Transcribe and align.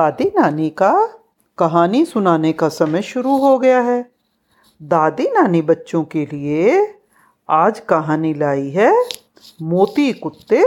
दादी 0.00 0.24
नानी 0.24 0.70
का 0.70 1.06
कहानी 1.58 2.04
सुनाने 2.04 2.52
का 2.52 2.68
समय 2.68 3.02
शुरू 3.02 3.38
हो 3.38 3.58
गया 3.58 3.80
है। 3.80 4.12
दादी 4.82 5.24
नानी 5.24 5.62
बच्चों 5.62 6.04
के 6.04 6.26
लिए 6.26 6.98
आज 7.48 7.80
कहानी 7.80 8.34
लाई 8.34 8.70
है 8.70 9.08
मोती 9.62 10.12
कुत्ते 10.12 10.62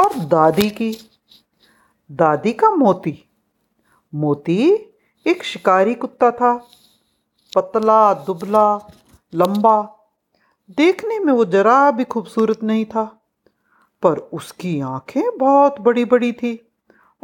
और 0.00 0.18
दादी 0.18 0.70
की। 0.70 0.96
दादी 2.12 2.52
का 2.52 2.70
मोती। 2.70 3.24
मोती 4.14 4.72
एक 5.26 5.44
शिकारी 5.44 5.94
कुत्ता 5.94 6.30
था। 6.30 6.68
पतला, 7.56 8.14
दुबला, 8.14 8.88
लंबा। 9.34 10.08
देखने 10.70 11.18
में 11.18 11.32
वो 11.32 11.44
जरा 11.44 11.90
भी 11.90 12.04
खूबसूरत 12.04 12.62
नहीं 12.62 12.84
था, 12.84 13.22
पर 14.02 14.18
उसकी 14.18 14.80
आँखें 14.80 15.38
बहुत 15.38 15.80
बड़ी 15.80 16.04
बड़ी 16.04 16.32
थी। 16.32 16.70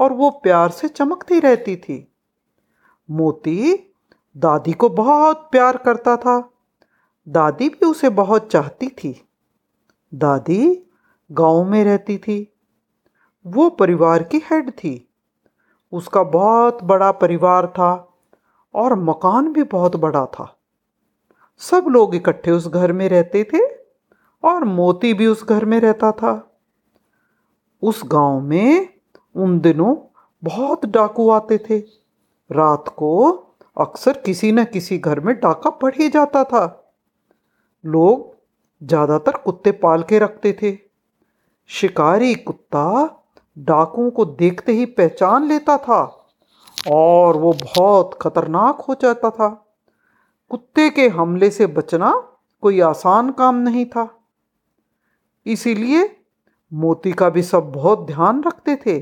और 0.00 0.12
वो 0.12 0.30
प्यार 0.30 0.70
से 0.70 0.88
चमकती 0.88 1.40
रहती 1.40 1.76
थी। 1.76 2.12
मोती 3.10 3.74
दादी 4.36 4.72
को 4.72 4.88
बहुत 4.88 5.48
प्यार 5.52 5.76
करता 5.76 6.16
था। 6.16 6.50
दादी 7.28 7.68
भी 7.68 7.86
उसे 7.86 8.08
बहुत 8.08 8.50
चाहती 8.50 8.88
थी। 8.88 9.28
दादी 10.14 10.90
गाँव 11.32 11.64
में 11.64 11.84
रहती 11.84 12.18
थी। 12.18 12.54
वो 13.46 13.70
परिवार 13.70 14.22
की 14.22 14.38
हेड 14.38 14.70
थी। 14.70 15.12
उसका 15.92 16.22
बहुत 16.22 16.84
बड़ा 16.84 17.12
परिवार 17.12 17.66
था 17.66 18.14
और 18.74 18.94
मकान 18.94 19.52
भी 19.52 19.62
बहुत 19.62 19.96
बड़ा 19.96 20.26
था। 20.26 20.56
सब 21.58 21.84
लोग 21.88 22.14
इकट्ठे 22.14 22.50
उस 22.50 22.68
घर 22.68 22.92
में 22.92 23.08
रहते 23.08 23.44
थे 23.44 23.58
और 24.44 24.64
मोती 24.64 25.14
भी 25.14 25.26
उस 25.26 25.44
घर 25.44 25.64
में 25.64 25.80
रहता 25.80 26.12
था। 26.12 26.60
उस 27.82 28.02
गाँव 28.06 28.40
में 28.40 28.99
उन 29.34 29.58
दिनों 29.60 29.94
बहुत 30.42 30.84
डाकू 30.86 31.28
आते 31.30 31.58
थे। 31.70 31.78
रात 32.50 32.88
को 32.88 33.30
अक्सर 33.76 34.20
किसी 34.26 34.52
न 34.52 34.64
किसी 34.64 34.98
घर 34.98 35.20
में 35.20 35.34
डाका 35.34 35.70
पड़ 35.72 35.94
ही 35.94 36.08
जाता 36.08 36.44
था। 36.44 36.64
लोग 37.84 38.28
ज़्यादातर 38.82 39.36
कुत्ते 39.36 39.72
पाल 39.72 40.02
के 40.02 40.18
रखते 40.18 40.56
थे। 40.62 40.76
शिकारी 41.70 42.34
कुत्ता 42.34 42.86
डाकुओं 43.56 44.10
को 44.10 44.24
देखते 44.24 44.72
ही 44.72 44.84
पहचान 44.86 45.46
लेता 45.48 45.76
था 45.78 46.00
और 46.90 47.36
वो 47.36 47.52
बहुत 47.54 48.18
खतरनाक 48.22 48.80
हो 48.80 48.94
जाता 48.94 49.30
था। 49.30 49.48
कुत्ते 50.50 50.88
के 50.90 51.08
हमले 51.08 51.50
से 51.50 51.66
बचना 51.68 52.12
कोई 52.62 52.80
आसान 52.80 53.30
काम 53.32 53.56
नहीं 53.58 53.84
था। 53.86 54.08
इसीलिए 55.46 56.08
मोती 56.72 57.12
का 57.12 57.28
भी 57.30 57.42
सब 57.42 57.70
बहुत 57.72 58.06
ध्यान 58.06 58.42
रखते 58.42 58.76
थे। 58.76 58.98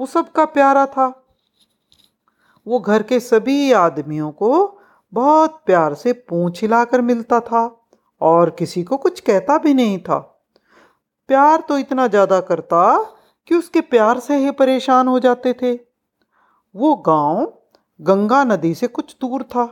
वो 0.00 0.06
सबका 0.06 0.44
प्यारा 0.46 0.84
था। 0.86 1.06
वो 2.66 2.78
घर 2.80 3.02
के 3.02 3.18
सभी 3.20 3.72
आदमियों 3.72 4.30
को 4.32 4.78
बहुत 5.12 5.62
प्यार 5.66 5.94
से 5.94 6.12
पूछ 6.12 6.60
हिलाकर 6.62 7.00
मिलता 7.00 7.40
था 7.40 7.64
और 8.20 8.50
किसी 8.50 8.82
को 8.82 8.96
कुछ 8.96 9.20
कहता 9.20 9.56
भी 9.58 9.74
नहीं 9.74 9.98
था। 9.98 10.18
प्यार 11.28 11.60
तो 11.60 11.78
इतना 11.78 12.06
ज़्यादा 12.06 12.40
करता 12.40 12.80
कि 13.48 13.54
उसके 13.54 13.80
प्यार 13.80 14.18
से 14.20 14.36
ही 14.36 14.50
परेशान 14.50 15.08
हो 15.08 15.18
जाते 15.20 15.52
थे। 15.52 15.72
वो 16.74 16.94
गाँव 17.06 17.52
गंगा 18.00 18.42
नदी 18.44 18.74
से 18.74 18.86
कुछ 18.88 19.14
दूर 19.20 19.42
था। 19.44 19.64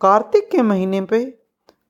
कार्तिक 0.00 0.50
के 0.50 0.62
महीने 0.62 1.00
पे 1.00 1.22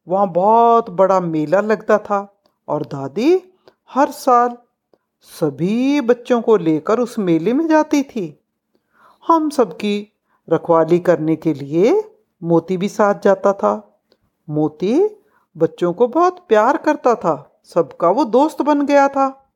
वहाँ 0.06 0.30
बहुत 0.32 0.90
बड़ा 0.90 1.18
मेला 1.20 1.60
लगता 1.62 1.98
था 1.98 2.20
और 2.68 2.82
दादी 2.84 3.32
हर 3.90 4.10
साल 4.10 4.56
सभी 5.20 6.00
बच्चों 6.00 6.42
को 6.42 6.56
लेकर 6.56 6.98
उस 6.98 7.18
मेले 7.18 7.52
में 7.52 7.68
जाती 7.68 8.02
थी। 8.02 8.40
हम 9.26 9.50
सबकी 9.50 10.12
रखवाली 10.50 10.98
करने 10.98 11.36
के 11.36 11.54
लिए 11.54 12.14
मोती 12.42 12.76
भी 12.76 12.88
साथ 12.88 13.14
जाता 13.24 13.52
था। 13.52 14.00
मोती 14.50 15.08
बच्चों 15.56 15.92
को 15.92 16.08
बहुत 16.08 16.46
प्यार 16.48 16.76
करता 16.76 17.14
था। 17.14 17.60
सबका 17.64 18.10
वो 18.10 18.24
दोस्त 18.24 18.62
बन 18.62 18.86
गया 18.86 19.08
था। 19.08 19.52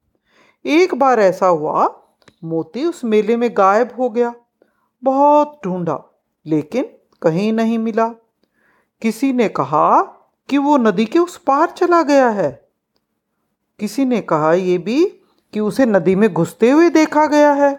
एक 0.66 0.94
बार 0.94 1.20
ऐसा 1.20 1.46
हुआ, 1.46 2.02
मोती 2.44 2.84
उस 2.84 3.04
मेले 3.04 3.36
में 3.36 3.50
गायब 3.56 3.88
हो 3.98 4.10
गया। 4.10 4.34
बहुत 5.04 5.60
ढूंढा, 5.64 6.20
लेकिन 6.46 6.84
कहीं 7.22 7.52
नहीं 7.52 7.78
मिला। 7.78 8.08
किसी 9.02 9.32
ने 9.32 9.48
कहा 9.48 10.02
कि 10.48 10.58
वो 10.58 10.76
नदी 10.76 11.04
के 11.04 11.18
उस 11.18 11.36
पार 11.36 11.70
चला 11.70 12.02
गया 12.02 12.28
है। 12.28 12.68
किसी 13.78 14.04
ने 14.04 14.20
कहा, 14.20 14.52
ये 14.52 14.78
भी 14.78 15.19
कि 15.54 15.60
उसे 15.60 15.86
नदी 15.86 16.14
में 16.14 16.32
घुसते 16.32 16.70
हुए 16.70 16.90
देखा 16.90 17.26
गया 17.26 17.52
है। 17.52 17.76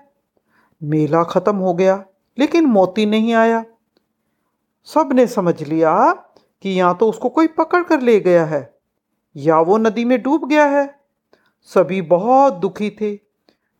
मेला 0.81 1.23
खत्म 1.23 1.55
हो 1.55 1.73
गया, 1.73 2.03
लेकिन 2.37 2.65
मोती 2.65 3.05
नहीं 3.05 3.33
आया। 3.33 3.63
सबने 4.87 5.27
समझ 5.27 5.61
लिया 5.63 6.11
कि 6.63 6.79
या 6.79 6.93
तो 6.93 7.09
उसको 7.09 7.29
कोई 7.29 7.47
पकड़ 7.47 7.83
कर 7.83 8.01
ले 8.01 8.19
गया 8.19 8.45
है, 8.45 8.79
या 9.35 9.59
वो 9.59 9.77
नदी 9.77 10.05
में 10.05 10.21
डूब 10.21 10.47
गया 10.47 10.65
है। 10.65 10.99
सभी 11.61 12.01
बहुत 12.01 12.53
दुखी 12.53 12.89
थे, 13.01 13.11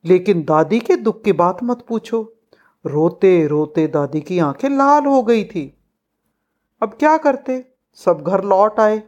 लेकिन 0.06 0.44
दादी 0.44 0.79
के 0.79 0.96
दुख 0.96 1.23
की 1.23 1.31
बात 1.34 1.63
मत 1.63 1.81
पूछो। 1.81 2.22
रोते 2.85 3.47
रोते 3.47 3.88
दादी 3.88 4.22
की 4.22 4.40
आँखें 4.40 4.69
लाल 4.69 5.06
हो 5.06 5.22
गई 5.23 5.44
थी। 5.44 5.66
अब 6.81 6.94
क्या 7.00 7.18
करते? 7.18 7.66
सब 7.94 8.23
घर 8.28 8.44
लौट 8.44 8.79
आए, 8.79 9.02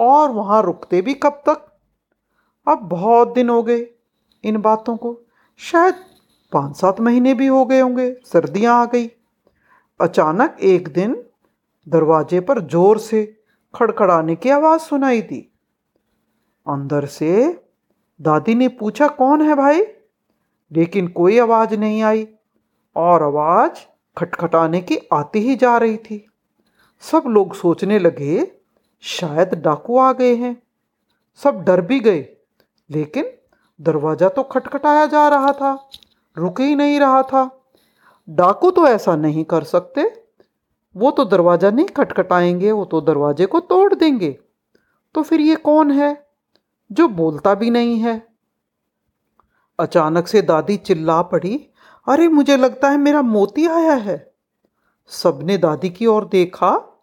और 0.00 0.30
वहाँ 0.30 0.62
रुकते 0.62 1.02
भी 1.02 1.14
कब 1.14 1.42
तक? 1.48 1.66
अब 2.66 2.78
बहुत 2.78 3.34
दिन 3.34 3.48
हो 3.48 3.62
गए 3.62 3.86
इन 4.44 4.56
बातों 4.56 4.96
को। 4.96 5.20
शायद 5.58 5.94
पाँच 6.52 6.76
सात 6.76 7.00
महीने 7.00 7.34
भी 7.34 7.46
हो 7.46 7.64
गए 7.64 7.80
होंगे, 7.80 8.16
सर्दियाँ 8.24 8.80
आ 8.82 8.84
गई। 8.84 9.10
अचानक 10.00 10.56
एक 10.62 10.88
दिन 10.88 11.24
दरवाजे 11.88 12.40
पर 12.40 12.60
ज़ोर 12.60 12.98
से 12.98 13.24
खड़खड़ाने 13.74 14.36
की 14.36 14.50
आवाज़ 14.50 14.80
सुनाई 14.80 15.20
दी। 15.22 15.40
अंदर 16.66 17.06
से 17.06 17.62
दादी 18.20 18.54
ने 18.54 18.68
पूछा, 18.68 19.08
कौन 19.08 19.42
है 19.42 19.54
भाई? 19.54 19.82
लेकिन 20.72 21.08
कोई 21.08 21.38
आवाज़ 21.38 21.74
नहीं 21.74 22.02
आई 22.02 22.26
और 22.96 23.22
आवाज़ 23.22 23.80
खटखटाने 24.18 24.80
की 24.80 24.98
आती 25.12 25.38
ही 25.38 25.56
जा 25.56 25.76
रही 25.78 25.96
थी। 25.96 26.26
सब 27.02 27.22
लोग 27.26 27.54
सोचने 27.54 27.98
लगे, 27.98 28.52
शायद 29.00 29.54
डाकू 29.54 29.98
आ 29.98 30.12
गए 30.12 30.34
हैं। 30.34 30.62
सब 31.44 31.64
डर 31.64 31.80
भी 31.80 32.00
गए, 32.00 32.36
लेकिन 32.90 33.24
दरवाज़ा 33.80 34.28
तो 34.28 34.42
खटखटाया 34.42 35.06
जा 35.06 35.28
रहा 35.28 35.52
था, 35.52 35.88
रुक 36.38 36.60
ही 36.60 36.74
नहीं 36.74 37.00
रहा 37.00 37.22
था। 37.22 37.64
डाकू 38.28 38.70
तो 38.70 38.86
ऐसा 38.86 39.16
नहीं 39.16 39.44
कर 39.44 39.64
सकते। 39.64 40.24
वो 40.96 41.10
तो 41.10 41.24
दरवाज़ा 41.24 41.70
नहीं 41.70 41.86
खटखटाएँगे, 41.86 42.72
वो 42.72 42.84
तो 42.84 43.00
दरवाजे 43.00 43.46
को 43.46 43.60
तोड़ 43.60 43.94
देंगे। 43.94 44.38
तो 45.14 45.22
फिर 45.22 45.40
ये 45.40 45.56
कौन 45.56 45.90
है 45.90 46.26
जो 46.92 47.08
बोलता 47.08 47.54
भी 47.54 47.70
नहीं 47.70 47.98
है? 47.98 48.26
अचानक 49.78 50.28
से 50.28 50.42
दादी 50.42 50.76
चिल्ला 50.76 51.22
पड़ी। 51.22 51.70
अरे, 52.08 52.28
मुझे 52.28 52.56
लगता 52.56 52.90
है 52.90 52.96
मेरा 52.96 53.22
मोती 53.22 53.66
आया 53.66 53.94
है। 53.94 54.34
सबने 55.08 55.58
दादी 55.58 55.90
की 55.90 56.06
ओर 56.06 56.24
देखा। 56.24 57.00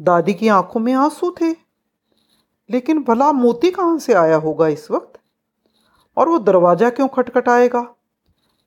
दादी 0.00 0.34
की 0.34 0.48
आँखों 0.48 0.80
में 0.80 0.92
आँसू 0.92 1.34
थे। 1.40 1.50
लेकिन 2.70 3.02
भला 3.02 3.32
मोती 3.32 3.70
कहाँ 3.70 3.98
से 3.98 4.12
आया 4.12 4.36
होगा 4.36 4.68
इस 4.68 4.90
वक्त? 4.90 5.11
और 6.16 6.28
वो 6.28 6.38
दरवाज़ा 6.38 6.90
क्यों 6.90 7.08
खटखटाएगा? 7.08 7.86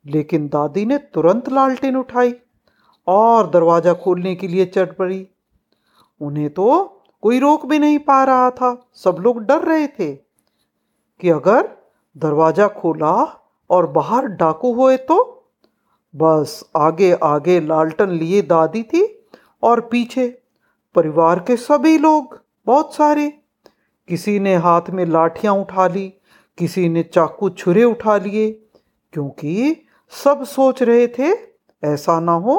लेकिन 0.06 0.48
दादी 0.48 0.86
ने 0.86 0.98
तुरंत 0.98 1.50
लालटेन 1.50 1.96
उठाई 1.96 2.34
और 3.08 3.50
दरवाज़ा 3.50 3.94
खोलने 3.94 4.36
के 4.36 4.48
लिए 4.48 4.66
चट 4.66 4.96
पड़ी। 4.98 5.28
उन्हें 6.22 6.50
तो 6.50 6.68
कोई 7.24 7.40
रोक 7.40 7.66
भी 7.66 7.80
नहीं 7.80 8.00
पा 8.00 8.24
रहा 8.24 8.50
था। 8.50 8.90
सब 8.94 9.18
लोग 9.20 9.40
डर 9.40 9.62
रहे 9.62 9.88
थे 9.88 10.14
कि 11.20 11.30
अगर 11.30 11.70
दरवाज़ा 12.16 12.68
खोला 12.68 13.14
और 13.70 13.88
बाहर 13.88 14.26
डाकू 14.26 14.74
हुए 14.74 14.98
तो? 14.98 15.18
बस 16.14 16.64
आगे 16.78 17.12
आगे 17.24 17.60
लालटन 17.60 18.10
लिए 18.10 18.42
दादी 18.42 18.84
थी 18.84 19.04
और 19.64 19.82
पीछे 19.82 20.28
परिवार 20.96 21.40
के 21.40 21.56
सभी 21.58 21.98
लोग, 21.98 22.40
बहुत 22.68 22.94
सारे। 22.96 23.28
किसी 24.08 24.40
ने 24.40 24.56
हाथ 24.56 24.90
में 24.90 25.06
लाठियाँ 25.06 25.54
उठा 25.54 25.88
ली 25.88 26.14
किसी 26.58 26.88
ने 26.90 27.04
चाकू 27.04 27.50
छुरे 27.52 27.84
उठा 27.84 28.18
लिए, 28.18 28.52
क्योंकि 29.14 29.76
सब 30.12 30.44
सोच 30.44 30.82
रहे 30.84 31.08
थे 31.10 31.32
ऐसा 31.84 32.20
ना 32.20 32.32
हो 32.32 32.56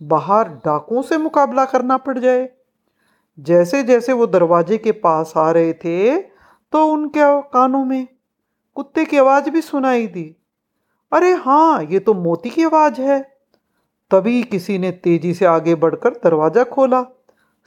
बाहर 0.00 0.48
डाकुओं 0.64 1.02
से 1.02 1.18
मुकाबला 1.18 1.64
करना 1.64 1.96
पड़ 1.96 2.18
जाए। 2.18 2.48
जैसे 3.38 3.82
जैसे 3.82 4.12
वो 4.12 4.26
दरवाजे 4.26 4.78
के 4.78 4.92
पास 4.94 5.32
आ 5.36 5.50
रहे 5.50 5.72
थे 5.74 6.16
तो 6.72 6.86
उनके 6.86 7.20
कानों 7.50 7.84
में 7.84 8.06
कुत्ते 8.76 9.04
की 9.04 9.18
आवाज़ 9.18 9.50
भी 9.50 9.60
सुनाई 9.60 10.06
दी। 10.06 10.24
अरे 11.12 11.32
हाँ 11.34 11.82
ये 11.82 11.98
तो 11.98 12.14
मोती 12.14 12.50
की 12.50 12.64
आवाज़ 12.64 13.00
है। 13.00 13.20
तभी 14.10 14.42
किसी 14.42 14.78
ने 14.78 14.90
तेज़ी 14.92 15.34
से 15.34 15.44
आगे 15.46 15.74
बढ़कर 15.74 16.14
दरवाज़ा 16.24 16.64
खोला। 16.64 17.04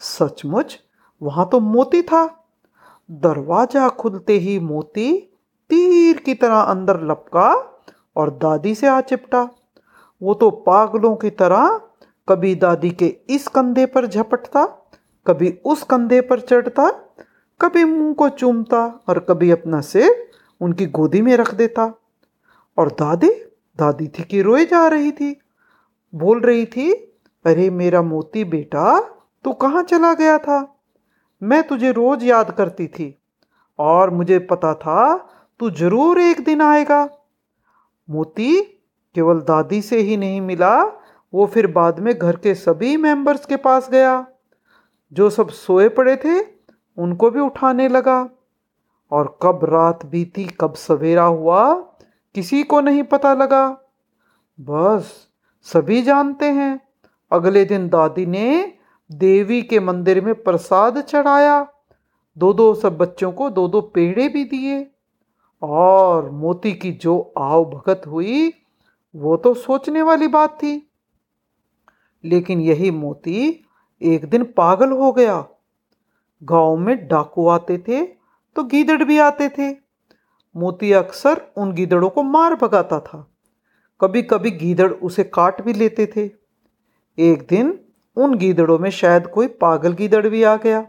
सचमुच, 0.01 0.77
वहाँ 1.21 1.47
तो 1.51 1.59
मोती 1.59 2.01
था। 2.01 2.25
दरवाज़ा 3.09 3.87
खुलते 3.89 4.33
ही 4.33 4.59
मोती 4.59 5.09
तीर 5.69 6.17
की 6.17 6.33
तरह 6.33 6.59
अंदर 6.59 6.99
लपका 7.01 7.51
और 8.15 8.29
दादी 8.31 8.75
से 8.75 8.87
आ 8.87 9.01
चिपटा। 9.01 9.49
वो 10.21 10.33
तो 10.33 10.49
पागलों 10.51 11.15
की 11.15 11.29
तरह 11.29 11.81
कभी 12.29 12.55
दादी 12.55 12.89
के 12.91 13.07
इस 13.29 13.47
कंधे 13.47 13.85
पर 13.85 14.05
झपटता, 14.07 14.65
कभी 15.27 15.59
उस 15.65 15.83
कंधे 15.83 16.21
पर 16.21 16.39
चढ़ता, 16.39 16.89
कभी 17.61 17.83
मुँह 17.83 18.13
को 18.13 18.29
चूमता 18.29 18.85
और 19.07 19.19
कभी 19.19 19.51
अपना 19.51 19.81
सिर 19.81 20.29
उनकी 20.61 20.85
गोदी 20.85 21.21
में 21.21 21.35
रख 21.37 21.53
देता। 21.55 21.93
और 22.77 22.91
दादी 22.91 23.29
दादी 23.79 24.07
थी 24.07 24.23
कि 24.23 24.41
रोए 24.41 24.65
जा 24.65 24.87
रही 24.87 25.11
थी। 25.11 25.39
बोल 26.15 26.41
रही 26.41 26.65
थी, 26.65 26.91
अरे 27.45 27.69
मेरा 27.69 28.01
मोती 28.01 28.43
बेटा, 28.43 28.99
तू 29.43 29.53
कहाँ 29.53 29.83
चला 29.83 30.13
गया 30.13 30.37
था? 30.37 30.75
मैं 31.43 31.67
तुझे 31.67 31.91
रोज 31.91 32.23
याद 32.23 32.51
करती 32.51 32.87
थी 32.87 33.21
और 33.79 34.09
मुझे 34.09 34.39
पता 34.39 34.73
था 34.73 35.29
तू 35.59 35.69
ज़रूर 35.69 36.19
एक 36.19 36.43
दिन 36.43 36.61
आएगा। 36.61 37.09
मोती 38.09 38.61
केवल 39.15 39.39
दादी 39.39 39.81
से 39.81 39.97
ही 39.97 40.17
नहीं 40.17 40.41
मिला, 40.41 40.83
वो 41.33 41.45
फिर 41.45 41.67
बाद 41.67 41.99
में 41.99 42.17
घर 42.17 42.35
के 42.35 42.55
सभी 42.55 42.97
मेंबर्स 42.97 43.45
के 43.45 43.55
पास 43.55 43.89
गया। 43.89 44.27
जो 45.13 45.29
सब 45.29 45.49
सोए 45.49 45.89
पड़े 45.89 46.15
थे, 46.15 46.39
उनको 46.97 47.31
भी 47.31 47.39
उठाने 47.39 47.87
लगा। 47.87 48.29
और 49.11 49.39
कब 49.41 49.59
रात 49.63 50.05
बीती, 50.05 50.43
कब 50.45 50.73
सवेरा 50.73 51.23
हुआ, 51.23 51.73
किसी 52.35 52.63
को 52.63 52.81
नहीं 52.81 53.03
पता 53.03 53.33
लगा। 53.33 53.77
बस, 54.61 55.27
सभी 55.63 56.01
जानते 56.01 56.45
हैं, 56.45 56.79
अगले 57.31 57.65
दिन 57.65 57.89
दादी 57.89 58.25
ने 58.25 58.73
देवी 59.11 59.61
के 59.61 59.79
मंदिर 59.79 60.25
में 60.25 60.43
प्रसाद 60.43 61.01
चढ़ाया। 61.01 61.67
दो 62.37 62.53
दो 62.53 62.73
सब 62.73 62.97
बच्चों 62.97 63.31
को 63.31 63.49
दो 63.49 63.67
दो 63.67 63.81
पेड़े 63.81 64.27
भी 64.27 64.43
दिए। 64.43 64.91
और 65.61 66.29
मोती 66.31 66.73
की 66.73 66.91
जो 66.91 67.33
आव 67.37 67.65
भगत 67.65 68.01
हुई, 68.07 68.53
वो 69.15 69.37
तो 69.37 69.53
सोचने 69.53 70.01
वाली 70.01 70.27
बात 70.27 70.57
थी। 70.57 70.91
लेकिन 72.25 72.61
यही 72.61 72.91
मोती 72.91 73.65
एक 74.01 74.25
दिन 74.25 74.43
पागल 74.43 74.91
हो 74.91 75.11
गया। 75.11 75.47
गाँव 76.43 76.77
में 76.77 77.07
डाकू 77.07 77.47
आते 77.47 77.77
थे 77.77 78.05
तो 78.55 78.63
गीदड़ 78.63 79.03
भी 79.03 79.19
आते 79.19 79.49
थे। 79.49 79.71
मोती 80.57 80.91
अक्सर 80.91 81.41
उन 81.57 81.71
गीदड़ों 81.73 82.09
को 82.09 82.23
मार 82.23 82.55
भगाता 82.55 82.99
था। 82.99 83.27
कभी 84.01 84.21
कभी 84.21 84.51
गीदड़ 84.51 84.91
उसे 84.93 85.23
काट 85.23 85.61
भी 85.61 85.73
लेते 85.73 86.05
थे। 86.15 86.29
एक 87.17 87.47
दिन 87.49 87.79
उन 88.15 88.37
गीदड़ों 88.37 88.79
में 88.79 88.89
शायद 88.89 89.27
कोई 89.27 89.47
पागल 89.47 89.93
गीदड़ 89.93 90.27
भी 90.27 90.43
आ 90.43 90.55
गया। 90.55 90.87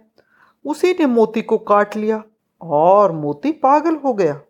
उसी 0.65 0.93
ने 0.93 1.07
मोती 1.07 1.43
को 1.43 1.59
काट 1.59 1.97
लिया 1.97 2.23
और 2.63 3.13
मोती 3.13 3.53
पागल 3.53 3.97
हो 3.97 4.15
गया। 4.15 4.41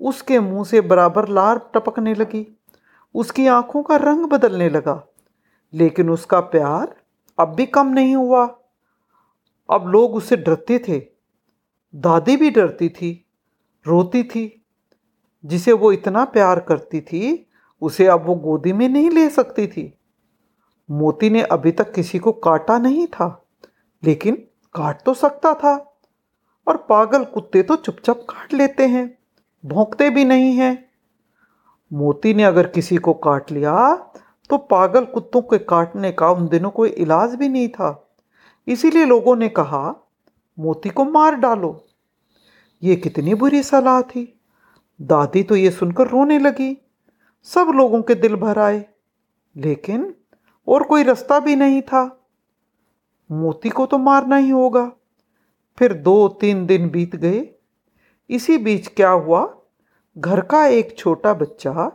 उसके 0.00 0.40
मुँह 0.40 0.64
से 0.64 0.80
बराबर 0.80 1.28
लार 1.28 1.70
टपकने 1.74 2.14
लगी। 2.14 2.60
उसकी 3.14 3.46
आँखों 3.46 3.82
का 3.82 3.96
रंग 3.96 4.26
बदलने 4.26 4.68
लगा। 4.68 5.06
लेकिन 5.74 6.10
उसका 6.10 6.40
प्यार 6.40 6.96
अब 7.38 7.48
भी 7.48 7.66
कम 7.66 7.86
नहीं 7.86 8.16
हुआ। 8.16 8.58
अब 9.70 9.88
लोग 9.88 10.14
उससे 10.14 10.36
डरते 10.36 10.78
थे। 10.78 11.06
दादी 11.94 12.36
भी 12.36 12.50
डरती 12.50 12.88
थी, 12.88 13.26
रोती 13.86 14.24
थी। 14.24 14.66
जिसे 15.44 15.72
वो 15.72 15.92
इतना 15.92 16.24
प्यार 16.24 16.60
करती 16.60 17.00
थी, 17.00 17.50
उसे 17.82 18.06
अब 18.06 18.26
वो 18.26 18.34
गोदी 18.34 18.72
में 18.72 18.88
नहीं 18.88 19.10
ले 19.10 19.28
सकती 19.28 19.66
थी। 19.66 19.98
मोती 20.90 21.30
ने 21.30 21.42
अभी 21.42 21.72
तक 21.72 21.92
किसी 21.92 22.18
को 22.18 22.32
काटा 22.32 22.78
नहीं 22.78 23.06
था, 23.06 23.44
लेकिन 24.04 24.36
काट 24.74 25.02
तो 25.02 25.14
सकता 25.14 25.54
था। 25.54 25.98
और 26.68 26.76
पागल 26.76 27.24
कुत्ते 27.24 27.62
तो 27.62 27.76
चुपचाप 27.76 28.16
काट 28.16 28.52
लेते 28.52 28.86
हैं। 28.86 29.18
भोंकते 29.64 30.10
भी 30.10 30.24
नहीं 30.24 30.52
हैं। 30.52 30.90
मोती 31.92 32.34
ने 32.34 32.44
अगर 32.44 32.66
किसी 32.66 32.96
को 32.96 33.14
काट 33.14 33.50
लिया 33.50 33.96
तो 34.50 34.58
पागल 34.58 35.04
कुत्तों 35.04 35.42
के 35.42 35.58
काटने 35.58 36.12
का 36.12 36.30
उन 36.30 36.48
दिनों 36.48 36.70
कोई 36.70 36.88
इलाज 36.88 37.34
भी 37.34 37.48
नहीं 37.48 37.68
था। 37.68 38.16
इसीलिए 38.68 39.04
लोगों 39.04 39.36
ने 39.36 39.48
कहा, 39.48 40.08
मोती 40.58 40.88
को 40.88 41.04
मार 41.04 41.34
डालो। 41.34 41.86
ये 42.82 42.96
कितनी 42.96 43.34
बुरी 43.34 43.62
सलाह 43.62 44.02
थी। 44.02 44.40
दादी 45.02 45.42
तो 45.42 45.56
ये 45.56 45.70
सुनकर 45.70 46.08
रोने 46.08 46.38
लगी। 46.38 46.82
सब 47.42 47.66
लोगों 47.74 48.02
के 48.02 48.14
दिल 48.14 48.36
भर 48.36 48.58
आए। 48.58 48.86
लेकिन 49.56 50.14
और 50.68 50.82
कोई 50.82 51.02
रास्ता 51.02 51.40
भी 51.40 51.56
नहीं 51.56 51.82
था। 51.82 52.26
मोती 53.32 53.68
को 53.68 53.86
तो 53.86 53.98
मारना 53.98 54.36
ही 54.36 54.50
होगा। 54.50 54.92
फिर 55.78 55.92
दो 55.92 56.28
तीन 56.28 56.66
दिन 56.66 56.90
बीत 56.90 57.16
गए। 57.16 57.53
इसी 58.30 58.58
बीच 58.58 58.88
क्या 58.88 59.10
हुआ? 59.10 59.46
घर 60.16 60.40
का 60.40 60.64
एक 60.66 60.96
छोटा 60.98 61.34
बच्चा 61.34 61.90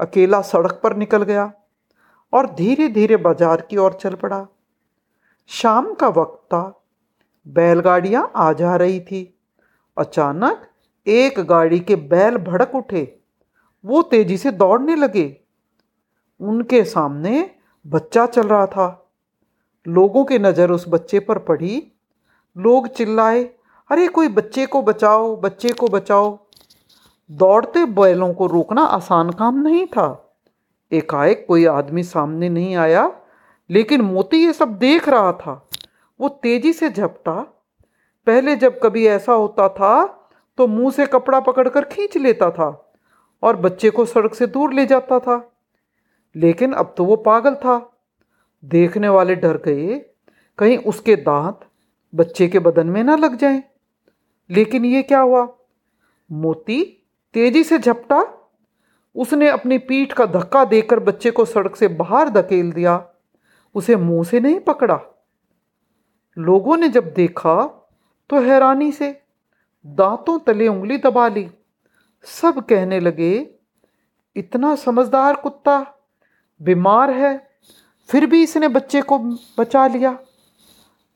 अकेला 0.00 0.40
सड़क 0.42 0.80
पर 0.82 0.96
निकल 0.96 1.22
गया 1.22 1.52
और 2.32 2.50
धीरे 2.54 2.88
धीरे 2.88 3.16
बाज़ार 3.16 3.60
की 3.60 3.76
ओर 3.76 3.92
चल 3.92 4.14
पड़ा। 4.14 4.46
शाम 5.50 5.92
का 5.94 6.08
वक्त 6.08 6.38
था। 6.44 6.62
बैलगाड़ियाँ 7.46 8.30
आ 8.36 8.52
जा 8.52 8.76
रही 8.76 9.00
थी। 9.00 9.22
अचानक 9.96 10.66
एक 11.06 11.40
गाड़ी 11.40 11.78
के 11.80 11.96
बैल 11.96 12.36
भड़क 12.36 12.74
उठे। 12.74 13.02
वो 13.84 14.02
तेज़ी 14.02 14.36
से 14.36 14.50
दौड़ने 14.52 14.96
लगे। 14.96 15.36
उनके 16.40 16.84
सामने 16.84 17.50
बच्चा 17.84 18.26
चल 18.26 18.48
रहा 18.48 18.66
था। 18.66 19.10
लोगों 19.86 20.24
की 20.24 20.38
नज़र 20.38 20.70
उस 20.70 20.84
बच्चे 20.88 21.20
पर 21.20 21.38
पड़ी। 21.38 21.92
लोग 22.56 22.88
चिल्लाए 22.88 23.42
अरे, 23.90 24.08
कोई 24.08 24.28
बच्चे 24.28 24.66
को 24.66 24.82
बचाओ, 24.82 25.36
बच्चे 25.36 25.72
को 25.72 25.88
बचाओ। 25.88 26.38
दौड़ते 27.30 27.84
बैलों 27.84 28.34
को 28.34 28.46
रोकना 28.46 28.82
आसान 28.82 29.30
काम 29.30 29.58
नहीं 29.58 29.86
था। 29.86 30.36
एकाएक 30.92 31.44
कोई 31.48 31.64
आदमी 31.66 32.02
सामने 32.02 32.48
नहीं 32.48 32.76
आया, 32.76 33.12
लेकिन 33.70 34.00
मोती 34.00 34.36
ये 34.36 34.52
सब 34.52 34.78
देख 34.78 35.08
रहा 35.08 35.32
था। 35.32 35.68
वो 36.20 36.28
तेज़ी 36.28 36.72
से 36.72 36.90
झपटा। 36.90 37.34
पहले 38.26 38.56
जब 38.56 38.80
कभी 38.82 39.06
ऐसा 39.06 39.32
होता 39.32 39.68
था 39.68 40.06
तो 40.58 40.66
मुँह 40.66 40.90
से 40.90 41.06
कपड़ा 41.06 41.40
पकड़कर 41.40 41.84
खींच 41.84 42.16
लेता 42.16 42.50
था 42.50 42.92
और 43.42 43.56
बच्चे 43.56 43.90
को 43.90 44.04
सड़क 44.04 44.34
से 44.34 44.46
दूर 44.46 44.72
ले 44.72 44.86
जाता 44.86 45.18
था। 45.18 45.52
लेकिन 46.36 46.72
अब 46.72 46.94
तो 46.96 47.04
वो 47.04 47.16
पागल 47.16 47.54
था। 47.54 48.00
देखने 48.64 49.08
वाले 49.08 49.34
डर 49.34 49.56
गए। 49.56 49.98
कहीं 50.58 50.78
उसके 50.78 51.16
दांत 51.16 51.60
बच्चे 52.14 52.48
के 52.48 52.58
बदन 52.58 52.86
में 52.86 53.04
ना 53.04 53.16
लग 53.16 53.36
जाएँ। 53.36 53.62
लेकिन 54.50 54.84
ये 54.84 55.02
क्या 55.02 55.20
हुआ? 55.20 55.46
मोती 56.30 56.82
तेज़ी 57.34 57.64
से 57.64 57.78
झपटा। 57.78 58.24
उसने 59.16 59.48
अपनी 59.48 59.78
पीठ 59.78 60.12
का 60.12 60.26
धक्का 60.26 60.64
देकर 60.64 61.00
बच्चे 61.00 61.30
को 61.30 61.44
सड़क 61.44 61.76
से 61.76 61.88
बाहर 61.88 62.28
धकेल 62.30 62.72
दिया। 62.72 63.04
उसे 63.74 63.96
मुँह 63.96 64.24
से 64.24 64.40
नहीं 64.40 64.58
पकड़ा। 64.60 65.00
लोगों 66.36 66.76
ने 66.76 66.88
जब 66.88 67.12
देखा 67.14 67.54
तो 68.30 68.40
हैरानी 68.40 68.90
से 68.92 69.10
दांतों 69.86 70.38
तले 70.38 70.68
उंगली 70.68 70.98
दबा 70.98 71.28
ली। 71.28 71.48
सब 72.24 72.64
कहने 72.66 73.00
लगे, 73.00 73.48
इतना 74.36 74.74
समझदार 74.76 75.34
कुत्ता 75.34 75.78
बीमार 76.60 77.10
है, 77.10 77.50
फिर 78.08 78.26
भी 78.26 78.42
इसने 78.42 78.68
बच्चे 78.68 79.02
को 79.02 79.18
बचा 79.58 79.86
लिया। 79.86 80.18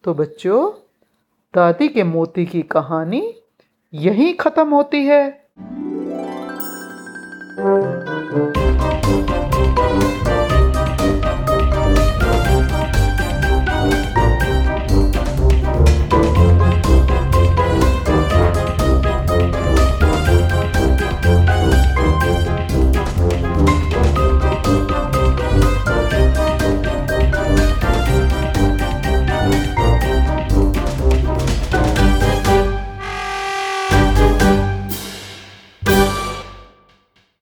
तो 0.05 0.15
बच्चों 0.15 0.71
दादी 1.55 1.89
के 1.89 2.03
मोती 2.03 2.45
की 2.47 2.63
कहानी 2.63 3.23
यहीं 3.95 4.35
ख़त्म 4.35 4.69
होती 4.75 5.05
है। 5.07 5.23